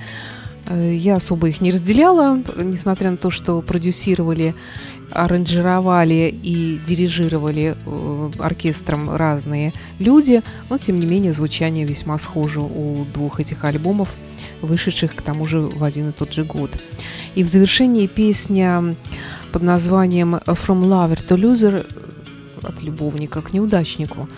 Э, 0.66 0.94
Я 0.94 1.16
особо 1.16 1.48
их 1.48 1.60
не 1.60 1.70
разделяла, 1.70 2.38
несмотря 2.56 3.10
на 3.10 3.16
то, 3.16 3.30
что 3.30 3.60
продюсировали, 3.62 4.54
аранжировали 5.12 6.34
и 6.42 6.78
дирижировали 6.86 7.76
э, 7.86 8.30
оркестром 8.38 9.08
разные 9.14 9.72
люди, 9.98 10.42
но 10.70 10.78
тем 10.78 11.00
не 11.00 11.06
менее 11.06 11.32
звучание 11.32 11.86
весьма 11.86 12.18
схоже 12.18 12.60
у 12.60 13.06
двух 13.14 13.40
этих 13.40 13.64
альбомов, 13.64 14.08
вышедших 14.60 15.14
к 15.14 15.22
тому 15.22 15.46
же 15.46 15.60
в 15.60 15.82
один 15.82 16.10
и 16.10 16.12
тот 16.12 16.32
же 16.32 16.44
год. 16.44 16.70
И 17.34 17.42
в 17.42 17.48
завершении 17.48 18.06
песня 18.06 18.96
под 19.52 19.62
названием 19.62 20.34
«From 20.34 20.80
Lover 20.80 21.26
to 21.26 21.36
Loser» 21.36 21.86
от 22.62 22.82
любовника 22.82 23.40
к 23.40 23.52
неудачнику. 23.52 24.28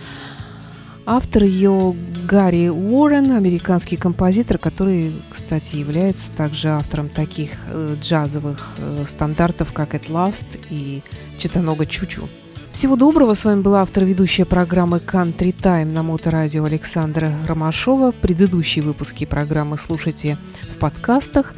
Автор 1.07 1.45
ее 1.45 1.97
Гарри 2.27 2.69
Уоррен, 2.69 3.33
американский 3.33 3.97
композитор, 3.97 4.59
который, 4.59 5.13
кстати, 5.31 5.77
является 5.77 6.31
также 6.31 6.69
автором 6.69 7.09
таких 7.09 7.51
э, 7.67 7.97
джазовых 8.01 8.69
э, 8.79 9.05
стандартов, 9.07 9.73
как 9.73 9.95
«At 9.95 10.09
Last» 10.09 10.47
и 10.71 11.03
«Читанога 11.39 11.87
Чучу». 11.87 12.29
Всего 12.71 12.95
доброго. 12.95 13.35
С 13.35 13.45
вами 13.45 13.63
была 13.63 13.83
автор-ведущая 13.83 14.45
программы 14.45 14.99
«Country 14.99 15.53
Time» 15.53 15.93
на 15.93 16.05
Моторадио 16.05 16.65
Александра 16.65 17.33
Ромашова. 17.49 18.13
Предыдущие 18.13 18.85
выпуски 18.85 19.25
программы 19.25 19.77
слушайте 19.77 20.39
в 20.75 20.79
подкастах. 20.79 21.55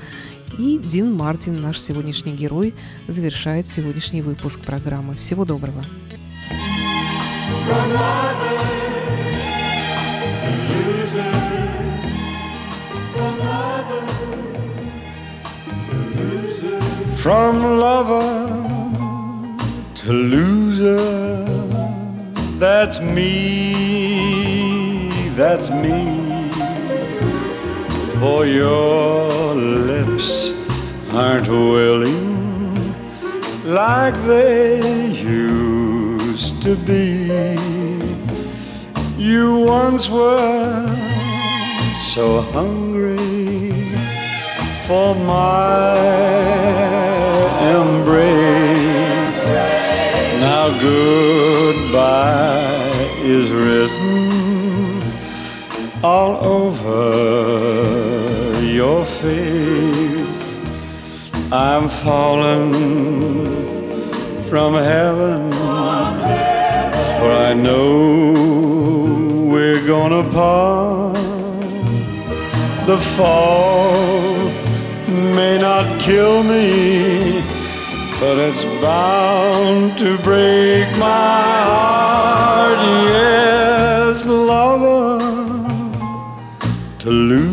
И 0.58 0.78
Дин 0.78 1.14
Мартин, 1.14 1.60
наш 1.60 1.80
сегодняшний 1.80 2.32
герой, 2.32 2.74
завершает 3.08 3.66
сегодняшний 3.66 4.22
выпуск 4.22 4.60
программы. 4.60 5.14
Всего 5.14 5.44
доброго. 5.44 5.84
From 7.68 8.81
lover 17.24 18.48
to 19.94 20.12
loser, 20.12 21.44
that's 22.58 22.98
me, 23.00 24.48
that's 25.36 25.70
me. 25.70 26.50
For 28.18 28.44
your 28.44 29.54
lips 29.54 30.52
aren't 31.12 31.48
willing 31.48 32.92
like 33.64 34.14
they 34.26 34.80
used 35.12 36.60
to 36.62 36.74
be. 36.74 37.56
You 39.16 39.60
once 39.60 40.08
were 40.08 40.88
so 41.94 42.40
hungry 42.40 43.16
for 44.88 45.14
my 45.14 46.11
goodbye 50.82 52.42
is 53.22 53.50
written 53.52 55.02
all 56.02 56.34
over 56.44 57.00
your 58.60 59.06
face. 59.06 60.58
I'm 61.52 61.88
falling 61.88 62.72
from 64.50 64.74
heaven, 64.74 65.52
for 67.18 67.30
I 67.48 67.54
know 67.54 68.32
we're 69.52 69.86
gonna 69.86 70.24
part. 70.30 71.14
The 72.86 72.98
fall 73.16 74.50
may 75.36 75.58
not 75.60 76.00
kill 76.00 76.42
me, 76.42 77.41
but 78.22 78.38
it's 78.38 78.64
bound 78.80 79.98
to 79.98 80.16
break 80.18 80.86
my 80.96 81.56
heart. 81.70 82.78
Yes, 83.10 84.24
lover 84.24 85.18
to 87.00 87.10
loser, 87.10 87.51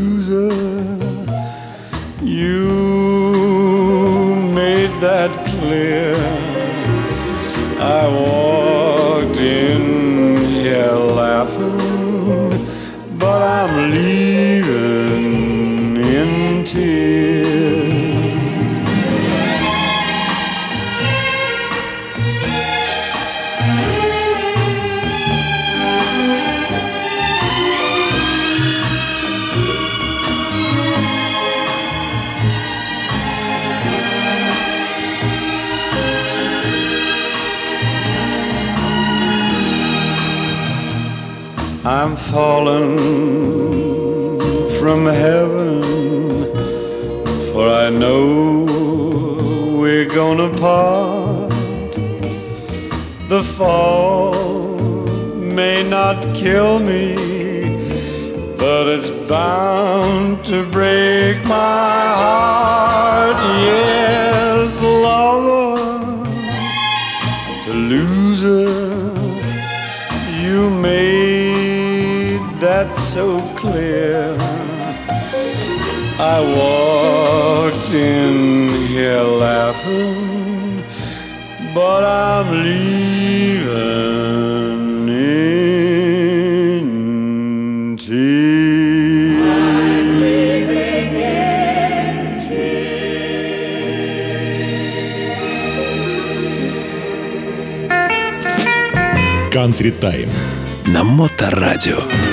I'm 41.91 42.15
falling 42.17 42.99
from 44.79 45.07
heaven, 45.07 45.81
for 47.51 47.67
I 47.67 47.89
know 47.89 48.67
we're 49.81 50.05
gonna 50.05 50.49
part. 50.59 51.49
The 53.27 53.41
fall 53.41 54.35
may 55.33 55.81
not 55.81 56.35
kill 56.35 56.77
me, 56.77 57.15
but 58.59 58.85
it's 58.95 59.09
bound 59.27 60.45
to 60.45 60.69
break 60.69 61.43
my 61.45 62.03
heart. 62.21 63.37
Yes, 63.65 64.79
lover, 64.79 65.58
so 73.19 73.27
clear. 73.61 74.37
I 76.35 76.37
walked 76.59 77.89
in 77.91 78.33
here 78.87 79.25
laughing, 79.45 80.83
but 81.75 82.01
I'm 82.05 82.47
leaving 82.63 83.59
in 85.09 86.85
tears. 87.97 89.19
Country 99.51 99.91
Time. 100.03 100.31
На 100.93 101.01
Моторадио. 101.03 102.28